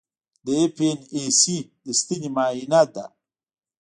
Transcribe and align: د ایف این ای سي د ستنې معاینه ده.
د 0.43 0.47
ایف 0.59 0.75
این 0.83 0.97
ای 1.15 1.23
سي 1.39 1.57
د 1.83 1.85
ستنې 1.99 2.29
معاینه 2.35 2.81
ده. 2.93 3.05